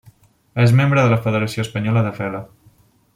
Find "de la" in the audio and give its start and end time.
1.05-1.19